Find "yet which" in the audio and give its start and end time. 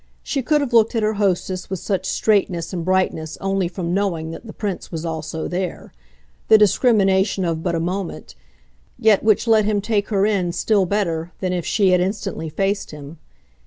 8.97-9.45